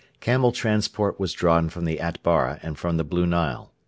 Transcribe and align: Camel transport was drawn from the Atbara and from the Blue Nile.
Camel 0.19 0.51
transport 0.51 1.19
was 1.19 1.31
drawn 1.31 1.69
from 1.69 1.85
the 1.85 1.99
Atbara 1.99 2.59
and 2.63 2.75
from 2.75 2.97
the 2.97 3.03
Blue 3.03 3.27
Nile. 3.27 3.71